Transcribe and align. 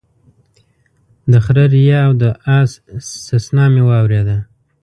د 1.31 1.33
خره 1.45 1.65
ريا 1.73 1.99
او 2.07 2.13
د 2.21 2.23
اس 2.57 2.71
سسنا 3.27 3.65
مې 3.73 3.83
واورېدله 3.87 4.37